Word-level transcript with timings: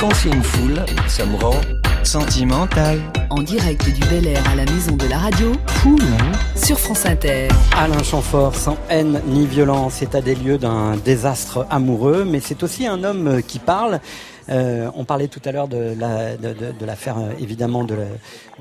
Quand 0.00 0.14
c'est 0.14 0.30
une 0.30 0.42
foule, 0.42 0.82
ça 1.08 1.26
me 1.26 1.36
rend 1.36 1.60
sentimental. 2.04 2.98
En 3.28 3.42
direct 3.42 3.84
du 3.84 4.00
Bel 4.08 4.26
Air 4.26 4.42
à 4.50 4.54
la 4.54 4.64
maison 4.64 4.96
de 4.96 5.06
la 5.06 5.18
radio, 5.18 5.52
hein 5.84 6.32
sur 6.56 6.80
France 6.80 7.04
Inter. 7.04 7.48
Alain 7.76 8.02
Chamfort, 8.02 8.54
sans 8.54 8.78
haine 8.88 9.20
ni 9.26 9.46
violence, 9.46 10.00
est 10.00 10.14
à 10.14 10.22
des 10.22 10.34
lieux 10.34 10.56
d'un 10.56 10.96
désastre 10.96 11.66
amoureux, 11.68 12.24
mais 12.26 12.40
c'est 12.40 12.62
aussi 12.62 12.86
un 12.86 13.04
homme 13.04 13.42
qui 13.46 13.58
parle. 13.58 14.00
Euh, 14.48 14.90
on 14.94 15.04
parlait 15.04 15.28
tout 15.28 15.40
à 15.44 15.52
l'heure 15.52 15.68
de 15.68 15.94
la 15.98 16.36
de, 16.36 16.48
de- 16.48 16.72
de 16.78 16.86
l'affaire 16.86 17.18
euh, 17.18 17.32
évidemment 17.40 17.84
de, 17.84 17.96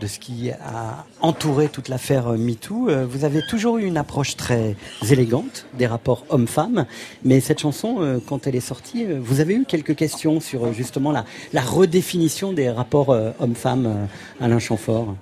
ce 0.05 0.19
qui 0.19 0.51
a 0.51 1.05
entouré 1.21 1.67
toute 1.69 1.87
l'affaire 1.89 2.27
euh, 2.27 2.37
MeToo. 2.37 2.89
Vous 3.07 3.25
avez 3.25 3.41
toujours 3.47 3.77
eu 3.77 3.85
une 3.85 3.97
approche 3.97 4.35
très 4.35 4.75
élégante 5.09 5.65
des 5.77 5.87
rapports 5.87 6.25
hommes-femmes, 6.29 6.85
mais 7.23 7.39
cette 7.39 7.59
chanson, 7.59 8.19
quand 8.27 8.47
elle 8.47 8.55
est 8.55 8.59
sortie, 8.59 9.05
vous 9.19 9.39
avez 9.39 9.55
eu 9.55 9.65
quelques 9.65 9.95
questions 9.95 10.39
sur 10.39 10.73
justement 10.73 11.11
la, 11.11 11.61
redéfinition 11.61 12.53
des 12.53 12.69
rapports 12.69 13.09
hommes-femmes, 13.39 14.07
Alain 14.39 14.59
Chamfort. 14.59 15.15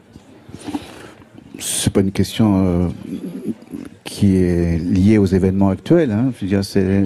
C'est 1.59 1.91
pas 1.91 2.01
une 2.01 2.11
question 2.11 2.91
qui 4.03 4.37
est 4.37 4.77
liée 4.77 5.17
aux 5.17 5.25
événements 5.25 5.69
actuels. 5.69 6.11
Hein. 6.11 6.31
C'est 6.61 7.03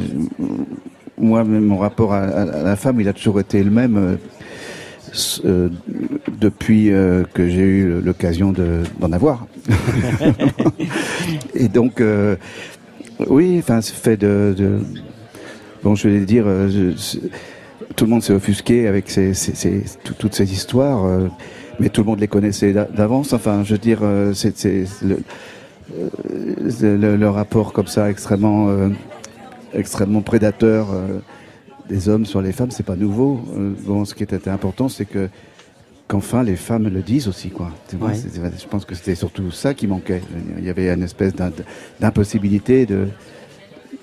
moi, 1.21 1.43
mon 1.43 1.77
rapport 1.77 2.13
à, 2.13 2.19
à- 2.23 2.41
à 2.59 2.63
la 2.63 2.75
femme, 2.75 2.99
il 2.99 3.07
a 3.07 3.13
toujours 3.13 3.39
été 3.39 3.63
le 3.63 3.71
même 3.71 3.97
euh, 3.97 4.15
euh, 5.45 5.69
depuis 6.39 6.91
euh, 6.91 7.23
que 7.33 7.47
j'ai 7.47 7.61
eu 7.61 8.01
l'occasion 8.01 8.51
de- 8.51 8.83
d'en 8.99 9.11
avoir. 9.11 9.45
Et 11.53 11.67
donc, 11.67 12.01
euh, 12.01 12.35
oui, 13.27 13.57
enfin, 13.59 13.81
c'est 13.81 13.95
fait 13.95 14.17
de, 14.17 14.53
de- 14.57 14.79
bon, 15.83 15.95
je 15.95 16.07
vais 16.07 16.19
dire, 16.25 16.45
euh, 16.47 16.67
je- 16.69 17.19
tout 17.95 18.05
le 18.05 18.09
monde 18.11 18.23
s'est 18.23 18.33
offusqué 18.33 18.87
avec 18.87 19.05
tout- 20.03 20.13
toutes 20.17 20.33
ces 20.35 20.51
histoires. 20.51 21.05
euh, 21.05 21.27
mais 21.79 21.89
tout 21.89 22.01
le 22.01 22.07
monde 22.07 22.19
les 22.19 22.27
connaissait 22.27 22.73
d'a- 22.73 22.85
d'avance. 22.85 23.33
Enfin, 23.33 23.63
je 23.63 23.71
veux 23.73 23.79
dire, 23.79 23.99
c'est 24.33 24.53
le, 25.03 25.17
le, 26.97 27.15
le 27.15 27.29
rapport 27.29 27.73
comme 27.73 27.87
ça 27.87 28.09
extrêmement, 28.09 28.69
euh, 28.69 28.89
extrêmement 29.73 30.21
prédateur 30.21 30.87
euh, 30.91 31.19
des 31.89 32.09
hommes 32.09 32.25
sur 32.25 32.41
les 32.41 32.51
femmes, 32.51 32.71
c'est 32.71 32.85
pas 32.85 32.95
nouveau. 32.95 33.41
Euh, 33.57 33.73
bon, 33.85 34.05
ce 34.05 34.13
qui 34.15 34.23
était 34.23 34.47
important, 34.49 34.87
c'est 34.89 35.05
que 35.05 35.29
qu'enfin 36.07 36.43
les 36.43 36.57
femmes 36.57 36.87
le 36.89 37.01
disent 37.01 37.27
aussi, 37.27 37.49
quoi. 37.49 37.71
Ouais. 37.99 38.13
je 38.15 38.67
pense 38.67 38.83
que 38.85 38.95
c'était 38.95 39.15
surtout 39.15 39.49
ça 39.51 39.73
qui 39.73 39.87
manquait. 39.87 40.21
Il 40.57 40.65
y 40.65 40.69
avait 40.69 40.89
une 40.91 41.03
espèce 41.03 41.33
d'im- 41.33 41.51
d'impossibilité 41.99 42.85
de 42.85 43.07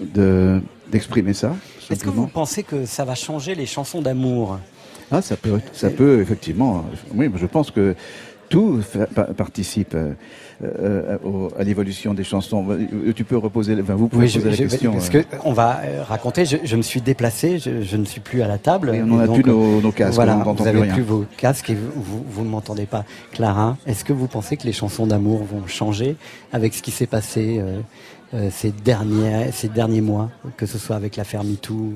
de- 0.00 0.60
d'exprimer 0.90 1.34
ça. 1.34 1.54
Est-ce 1.90 2.04
que 2.04 2.10
vous 2.10 2.26
pensez 2.26 2.62
que 2.62 2.84
ça 2.86 3.04
va 3.04 3.14
changer 3.14 3.54
les 3.54 3.66
chansons 3.66 4.00
d'amour? 4.02 4.58
Ah, 5.10 5.22
ça 5.22 5.36
peut, 5.36 5.58
ça 5.72 5.90
peut 5.90 6.20
effectivement. 6.20 6.84
Oui, 7.14 7.30
je 7.36 7.46
pense 7.46 7.70
que 7.70 7.94
tout 8.48 8.80
participe 9.36 9.94
euh, 9.94 10.12
euh, 10.64 11.18
au- 11.24 11.50
à 11.58 11.62
l'évolution 11.64 12.14
des 12.14 12.24
chansons. 12.24 12.64
Euh, 12.70 13.12
Tu 13.14 13.24
peux 13.24 13.36
reposer, 13.36 13.76
enfin, 13.80 13.94
vous 13.94 14.08
pouvez 14.08 14.26
je, 14.28 14.38
poser 14.40 14.56
je- 14.56 14.62
la 14.64 14.68
question. 14.68 14.92
parce 14.92 15.10
que 15.10 15.18
on 15.44 15.52
va 15.52 15.80
raconter. 16.08 16.44
Je, 16.44 16.56
je 16.64 16.76
me 16.76 16.82
suis 16.82 17.00
déplacé, 17.00 17.58
je, 17.58 17.82
je 17.82 17.96
ne 17.96 18.04
suis 18.04 18.20
plus 18.20 18.42
à 18.42 18.48
la 18.48 18.58
table. 18.58 18.90
Oui, 18.92 19.00
on 19.04 19.14
en 19.16 19.20
et 19.20 19.24
a 19.24 19.32
plus 19.32 19.44
nos, 19.44 19.80
nos 19.80 19.92
casques, 19.92 20.14
Voilà, 20.14 20.36
on 20.38 20.52
vous 20.52 20.54
plus 20.62 20.66
avez 20.68 20.80
rien. 20.82 20.94
plus 20.94 21.02
vos 21.02 21.24
casques 21.36 21.70
et 21.70 21.74
vous, 21.74 21.90
vous, 22.02 22.24
vous 22.28 22.44
ne 22.44 22.48
m'entendez 22.48 22.86
pas. 22.86 23.04
Clara, 23.32 23.76
est-ce 23.86 24.04
que 24.04 24.12
vous 24.12 24.26
pensez 24.26 24.56
que 24.56 24.64
les 24.64 24.72
chansons 24.72 25.06
d'amour 25.06 25.44
vont 25.44 25.66
changer 25.66 26.16
avec 26.52 26.74
ce 26.74 26.82
qui 26.82 26.90
s'est 26.90 27.06
passé 27.06 27.58
euh, 27.60 27.80
euh, 28.34 28.48
ces, 28.52 28.70
derniers, 28.72 29.50
ces 29.52 29.68
derniers 29.68 30.00
mois, 30.02 30.30
que 30.56 30.66
ce 30.66 30.78
soit 30.78 30.96
avec 30.96 31.16
l'affaire 31.16 31.44
MeToo? 31.44 31.92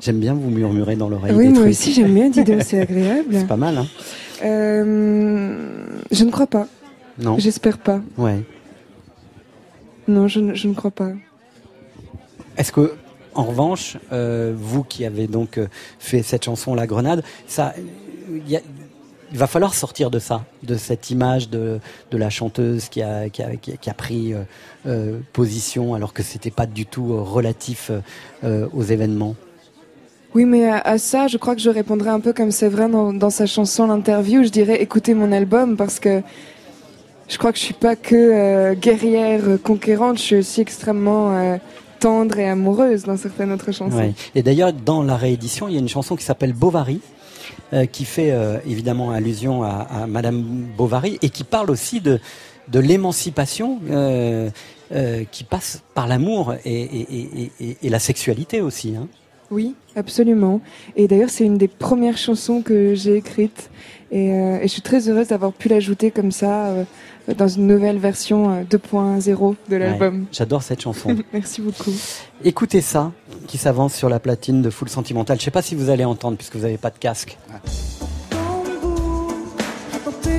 J'aime 0.00 0.18
bien 0.18 0.32
vous 0.32 0.48
murmurer 0.50 0.96
dans 0.96 1.08
l'oreille. 1.10 1.32
Oui, 1.34 1.44
des 1.48 1.50
moi 1.50 1.58
trucs. 1.60 1.70
aussi 1.72 1.92
j'aime 1.92 2.14
bien 2.14 2.30
Dido, 2.30 2.54
c'est 2.60 2.80
agréable. 2.88 3.28
C'est 3.32 3.46
pas 3.46 3.56
mal, 3.56 3.76
hein 3.76 3.86
Euh, 3.86 4.29
je 4.42 6.24
ne 6.24 6.30
crois 6.30 6.46
pas. 6.46 6.66
Non 7.18 7.38
J'espère 7.38 7.78
pas. 7.78 8.00
Ouais. 8.16 8.42
Non, 10.08 10.26
je, 10.28 10.40
ne- 10.40 10.54
je 10.54 10.68
ne 10.68 10.74
crois 10.74 10.90
pas. 10.90 11.10
Est-ce 12.56 12.72
que, 12.72 12.94
en 13.34 13.44
revanche, 13.44 13.96
euh, 14.12 14.52
vous 14.56 14.82
qui 14.82 15.04
avez 15.04 15.26
donc 15.26 15.58
euh, 15.58 15.68
fait 15.98 16.22
cette 16.22 16.44
chanson 16.44 16.74
La 16.74 16.86
Grenade, 16.86 17.22
ça, 17.46 17.74
il 18.28 18.48
y 18.50 18.56
a- 18.56 18.60
il 19.32 19.38
va 19.38 19.46
falloir 19.46 19.74
sortir 19.74 20.10
de 20.10 20.18
ça, 20.18 20.44
de 20.64 20.74
cette 20.74 21.10
image 21.10 21.50
de, 21.50 21.78
de 22.10 22.16
la 22.18 22.30
chanteuse 22.30 22.88
qui 22.88 23.00
a, 23.02 23.28
qui 23.28 23.42
a, 23.44 23.54
qui 23.54 23.88
a- 23.90 23.94
pris 23.94 24.34
euh, 24.34 24.42
euh, 24.86 25.18
position 25.32 25.94
alors 25.94 26.12
que 26.12 26.24
c'était 26.24 26.50
pas 26.50 26.66
du 26.66 26.84
tout 26.86 27.12
euh, 27.12 27.20
relatif 27.20 27.90
euh, 27.90 28.00
euh, 28.42 28.66
aux 28.72 28.82
événements? 28.82 29.36
Oui, 30.34 30.44
mais 30.44 30.68
à, 30.70 30.98
ça, 30.98 31.26
je 31.26 31.38
crois 31.38 31.54
que 31.56 31.60
je 31.60 31.70
répondrais 31.70 32.10
un 32.10 32.20
peu 32.20 32.32
comme 32.32 32.50
Séverin 32.52 32.88
dans, 32.88 33.12
dans 33.12 33.30
sa 33.30 33.46
chanson 33.46 33.86
L'interview. 33.86 34.44
Je 34.44 34.48
dirais 34.48 34.80
écoutez 34.80 35.14
mon 35.14 35.32
album 35.32 35.76
parce 35.76 35.98
que 35.98 36.22
je 37.30 37.38
crois 37.38 37.52
que 37.52 37.58
je 37.58 37.64
suis 37.64 37.74
pas 37.74 37.94
que 37.94 38.14
euh, 38.16 38.74
guerrière 38.74 39.40
euh, 39.46 39.56
conquérante, 39.56 40.18
je 40.18 40.22
suis 40.22 40.36
aussi 40.36 40.60
extrêmement 40.60 41.32
euh, 41.32 41.56
tendre 42.00 42.38
et 42.38 42.48
amoureuse 42.48 43.04
dans 43.04 43.16
certaines 43.16 43.52
autres 43.52 43.70
chansons. 43.70 44.12
Et 44.34 44.42
d'ailleurs, 44.42 44.72
dans 44.72 45.04
la 45.04 45.16
réédition, 45.16 45.68
il 45.68 45.74
y 45.74 45.76
a 45.76 45.80
une 45.80 45.88
chanson 45.88 46.16
qui 46.16 46.24
s'appelle 46.24 46.52
Bovary, 46.52 47.00
qui 47.92 48.04
fait 48.04 48.34
évidemment 48.66 49.10
allusion 49.10 49.62
à, 49.62 50.06
Madame 50.08 50.42
Bovary 50.76 51.18
et 51.20 51.28
qui 51.28 51.44
parle 51.44 51.70
aussi 51.70 52.00
de, 52.00 52.18
l'émancipation 52.72 53.78
qui 55.30 55.44
passe 55.44 55.82
par 55.94 56.08
l'amour 56.08 56.54
et 56.64 57.76
la 57.82 57.98
sexualité 57.98 58.62
aussi. 58.62 58.94
Hein. 58.96 59.06
Oui, 59.50 59.74
absolument. 59.96 60.60
Et 60.96 61.08
d'ailleurs, 61.08 61.30
c'est 61.30 61.44
une 61.44 61.58
des 61.58 61.68
premières 61.68 62.16
chansons 62.16 62.62
que 62.62 62.94
j'ai 62.94 63.16
écrites. 63.16 63.70
Et, 64.12 64.32
euh, 64.32 64.58
et 64.58 64.62
je 64.62 64.68
suis 64.68 64.82
très 64.82 65.08
heureuse 65.08 65.28
d'avoir 65.28 65.52
pu 65.52 65.68
l'ajouter 65.68 66.10
comme 66.10 66.32
ça 66.32 66.66
euh, 66.66 66.84
dans 67.36 67.48
une 67.48 67.66
nouvelle 67.66 67.98
version 67.98 68.50
euh, 68.50 68.62
2.0 68.64 69.54
de 69.68 69.76
l'album. 69.76 70.20
Ouais, 70.20 70.26
J'adore 70.32 70.62
cette 70.62 70.80
chanson. 70.80 71.16
Merci 71.32 71.60
beaucoup. 71.60 71.92
Écoutez 72.44 72.80
ça, 72.80 73.12
qui 73.46 73.58
s'avance 73.58 73.94
sur 73.94 74.08
la 74.08 74.18
platine 74.18 74.62
de 74.62 74.70
Full 74.70 74.88
Sentimental. 74.88 75.38
Je 75.38 75.44
sais 75.44 75.50
pas 75.50 75.62
si 75.62 75.74
vous 75.74 75.90
allez 75.90 76.04
entendre 76.04 76.36
puisque 76.36 76.56
vous 76.56 76.62
n'avez 76.62 76.78
pas 76.78 76.90
de 76.90 76.98
casque. 76.98 77.38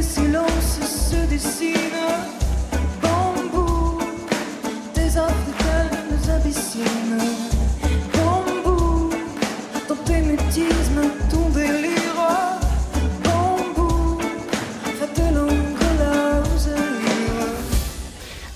Silences 0.01 0.79
se 0.81 1.90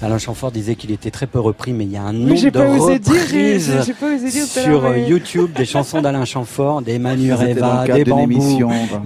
Alain 0.06 0.20
Chamfort 0.20 0.52
disait 0.52 0.76
qu'il 0.76 0.92
était 0.92 1.10
très 1.10 1.26
peu 1.26 1.40
repris, 1.40 1.74
mais 1.74 1.84
il 1.86 1.92
y 1.92 1.98
a 1.98 2.04
un 2.04 2.14
Oui, 2.14 2.20
nombre 2.26 2.36
j'ai 2.36 2.52
de 2.52 2.60
pas 2.60 2.70
osé 2.70 3.00
dire, 3.00 3.14
j'ai 3.28 3.54
reprises 3.54 3.74
j'ai 3.88 3.94
pas 3.94 4.14
osé 4.14 4.30
dire 4.30 4.46
sur 4.46 4.86
euh, 4.86 4.92
mais- 4.94 5.08
YouTube 5.10 5.52
des 5.54 5.66
chansons 5.66 6.00
d'Alain 6.00 6.26
Chamfort, 6.34 6.84
des 6.84 7.00
Manu 7.00 7.34
Reva, 7.34 7.86
des 7.88 8.04
bambous, 8.06 8.60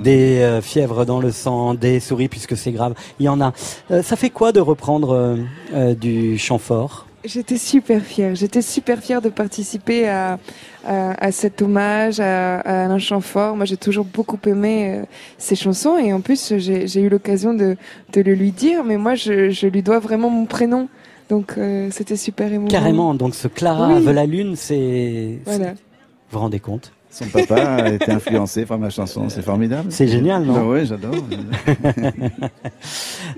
des 0.04 0.40
euh, 0.42 0.62
fièvres 0.62 1.06
dans 1.06 1.22
le 1.22 1.32
sang, 1.32 1.74
des 1.74 2.02
souris 2.02 2.28
puisque 2.28 2.58
c'est 2.58 2.72
grave. 2.74 2.96
Il 3.20 3.26
y 3.26 3.30
en 3.30 3.40
a. 3.40 3.54
Euh, 3.92 4.04
ça 4.04 4.18
fait 4.18 4.30
quoi 4.30 4.52
de 4.52 4.60
reprendre 4.60 5.12
euh, 5.16 5.38
euh, 5.74 5.96
du 5.96 6.38
Chamfort 6.38 7.06
J'étais 7.32 7.58
super 7.58 8.02
fière. 8.02 8.34
J'étais 8.34 8.62
super 8.64 9.00
fière 9.00 9.22
de 9.22 9.30
participer 9.30 10.08
à, 10.10 10.40
à, 10.86 11.26
à 11.28 11.32
cet 11.32 11.62
hommage 11.62 12.20
à, 12.20 12.60
à 12.62 12.86
Alain 12.86 12.98
Chamfort. 12.98 13.56
Moi, 13.56 13.66
j'ai 13.66 13.78
toujours 13.78 14.06
beaucoup 14.06 14.40
aimé 14.48 14.96
euh, 14.98 15.06
ses 15.38 15.56
chansons 15.56 15.98
et 15.98 16.12
en 16.12 16.22
plus, 16.22 16.54
j'ai 16.58 17.02
eu 17.02 17.10
l'occasion 17.10 17.54
de, 17.54 17.78
de 18.14 18.22
le 18.22 18.34
lui 18.34 18.52
dire, 18.52 18.84
mais 18.84 18.98
moi, 18.98 19.14
je, 19.16 19.50
je 19.52 19.68
lui 19.68 19.84
dois 19.84 20.00
vraiment 20.00 20.30
mon 20.32 20.46
prénom. 20.46 20.88
Donc, 21.30 21.54
euh, 21.58 21.90
c'était 21.92 22.16
super 22.16 22.52
émouvant. 22.52 22.70
Carrément. 22.72 23.14
Donc 23.14 23.36
ce 23.36 23.48
Clara 23.48 23.94
Oui. 23.94 24.04
veut 24.04 24.14
la 24.14 24.26
lune, 24.26 24.56
c'est. 24.56 25.38
Voilà. 25.46 25.72
Vous 25.74 25.78
vous 26.32 26.40
rendez 26.40 26.60
compte? 26.60 26.92
Son 27.12 27.26
papa 27.28 27.56
a 27.56 27.90
été 27.90 28.12
influencé 28.12 28.66
par 28.66 28.78
ma 28.78 28.90
chanson, 28.92 29.30
c'est 29.30 29.42
formidable. 29.42 29.92
C'est 29.92 30.08
génial, 30.08 30.44
non 30.44 30.56
Ah 30.58 30.66
ouais, 30.66 30.86
j'adore. 30.86 31.16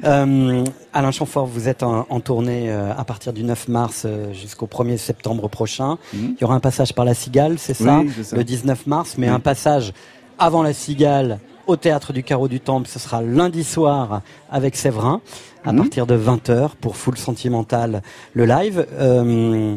Euh, 0.04 0.64
Alain 0.94 1.12
Chamfort, 1.12 1.46
vous 1.46 1.68
êtes 1.68 1.84
en, 1.84 2.06
en 2.10 2.20
tournée 2.22 2.72
euh, 2.72 2.92
à 2.98 3.04
partir 3.04 3.34
du 3.34 3.44
9 3.44 3.68
mars 3.68 4.04
euh, 4.06 4.34
jusqu'au 4.34 4.66
1er 4.66 4.98
septembre 4.98 5.48
prochain. 5.48 5.98
Mhm. 6.14 6.36
Il 6.38 6.42
y 6.42 6.44
aura 6.44 6.56
un 6.56 6.60
passage 6.60 6.94
par 6.94 7.06
la 7.06 7.14
Cigale, 7.14 7.60
c'est 7.60 7.74
ça, 7.76 8.00
Oui, 8.00 8.12
le 8.34 8.44
19 8.44 8.88
mars, 8.88 9.16
mais 9.18 9.28
Oui. 9.28 9.34
un 9.34 9.40
passage 9.40 9.94
avant 10.40 10.64
la 10.64 10.74
Cigale 10.74 11.40
au 11.68 11.76
théâtre 11.76 12.14
du 12.14 12.24
Carreau 12.24 12.48
du 12.48 12.60
Temple, 12.60 12.88
ce 12.88 12.98
sera 12.98 13.22
lundi 13.22 13.64
soir 13.64 14.22
avec 14.50 14.76
Séverin 14.76 15.22
à 15.64 15.72
Mhm. 15.72 15.78
partir 15.80 16.08
de 16.08 16.16
20h 16.16 16.70
pour 16.82 16.96
Full 16.96 17.18
Sentimental 17.18 18.02
le 18.34 18.46
live. 18.46 18.88
Euh, 18.94 19.76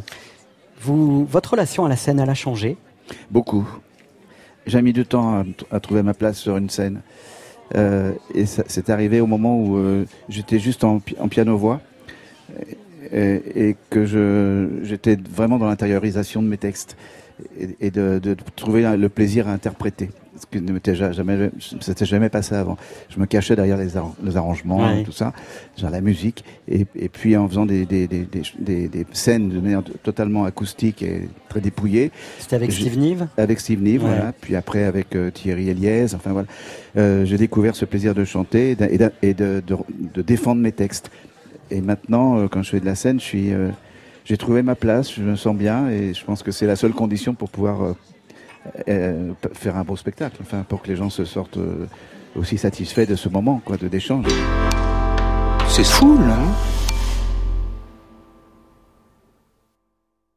vous, 0.81 1.27
votre 1.27 1.51
relation 1.53 1.85
à 1.85 1.89
la 1.89 1.97
scène, 1.97 2.19
elle 2.19 2.31
a 2.31 2.35
changé? 2.35 2.79
Beaucoup. 3.31 3.69
J'ai 4.67 4.83
mis 4.83 4.93
du 4.93 5.05
temps 5.05 5.45
à, 5.71 5.81
trouver 5.81 6.03
ma 6.03 6.15
place 6.15 6.39
sur 6.39 6.57
une 6.57 6.71
scène. 6.71 7.01
Euh, 7.75 8.13
et 8.35 8.47
c'est 8.47 8.91
arrivé 8.91 9.21
au 9.21 9.27
moment 9.27 9.59
où 9.59 9.77
euh, 9.77 10.05
j'étais 10.29 10.59
juste 10.59 10.85
en, 10.85 11.01
pi- 11.01 11.17
en 11.19 11.29
piano-voix 11.29 11.81
et, 13.13 13.77
que 13.91 14.05
je 14.05 14.81
j'étais 14.83 15.17
vraiment 15.17 15.59
dans 15.59 15.67
l'intériorisation 15.67 16.43
de 16.43 16.49
mes 16.49 16.59
textes. 16.59 16.97
et, 17.81 17.91
de 17.91 18.37
trouver 18.57 18.97
le 18.97 19.09
plaisir 19.09 19.49
à 19.49 19.53
interpréter. 19.53 20.11
Ce 20.37 20.47
qui 20.51 20.61
ne 20.61 20.73
m'était 20.73 20.97
ja- 20.97 21.13
jamais, 21.13 21.51
s'était 21.81 22.05
jamais 22.07 22.29
passé 22.29 22.57
avant. 22.57 22.77
Je 23.09 23.21
me 23.21 23.27
cachais 23.27 23.55
derrière 23.55 23.77
les, 23.77 23.97
ar- 23.97 24.13
les 24.25 24.37
arrangements, 24.37 24.79
Ouais. 24.79 25.05
tout 25.05 25.13
ça, 25.13 25.33
genre 25.79 25.91
la 25.91 26.01
musique, 26.01 26.45
et, 26.67 26.87
et 26.97 27.09
puis 27.09 27.37
en 27.37 27.49
faisant 27.49 27.67
des, 27.67 27.87
des, 27.87 28.09
des, 28.09 28.27
des, 28.89 29.07
scènes 29.13 29.49
de 29.49 29.61
manière 29.61 29.83
totalement 30.03 30.45
acoustique 30.45 31.03
et 31.03 31.29
très 31.49 31.61
dépouillée, 31.61 32.11
C'était 32.41 32.57
avec 32.57 32.73
Steve 32.73 32.99
Nive 32.99 33.29
avec 33.37 33.61
Steve 33.61 33.81
Nive, 33.81 34.03
Ouais. 34.03 34.11
voilà, 34.11 34.33
puis 34.33 34.57
après 34.57 34.83
avec 34.85 35.15
euh, 35.15 35.31
Thierry 35.31 35.69
Eliès, 35.71 36.15
enfin 36.15 36.33
voilà. 36.33 36.49
Euh, 36.97 37.25
j'ai 37.25 37.37
découvert 37.39 37.77
ce 37.77 37.85
plaisir 37.85 38.13
de 38.15 38.25
chanter 38.25 38.73
et, 39.23 39.35
de, 39.35 39.63
de, 39.65 39.77
de 40.15 40.23
défendre 40.23 40.61
mes 40.61 40.73
textes. 40.73 41.11
Et 41.71 41.81
maintenant, 41.81 42.39
euh, 42.39 42.49
quand 42.49 42.63
je 42.63 42.71
fais 42.71 42.81
de 42.81 42.87
la 42.87 42.95
scène, 42.97 43.21
je 43.21 43.25
suis, 43.25 43.53
j'ai 44.25 44.37
trouvé 44.37 44.63
ma 44.63 44.75
place, 44.75 45.13
je 45.15 45.23
me 45.23 45.37
sens 45.37 45.55
bien 45.57 45.89
et 45.91 46.13
je 46.13 46.25
pense 46.25 46.43
que 46.43 46.51
c'est 46.51 46.67
la 46.67 46.77
seule 46.77 46.93
condition 46.93 47.35
pour 47.35 47.51
pouvoir 47.51 47.95
euh, 48.89 49.33
faire 49.53 49.77
un 49.77 49.85
beau 49.85 49.97
spectacle, 49.97 50.37
enfin 50.41 50.65
pour 50.69 50.83
que 50.83 50.89
les 50.89 50.97
gens 50.97 51.11
se 51.11 51.25
sortent 51.25 51.59
euh, 51.59 51.87
aussi 52.37 52.59
satisfaits 52.59 53.07
de 53.07 53.17
ce 53.17 53.29
moment, 53.29 53.61
quoi, 53.65 53.77
de 53.77 53.89
d'échange. 53.89 54.27
C'est 55.69 55.85
fou, 55.85 56.19
là. 56.19 56.35
hein? 56.35 56.84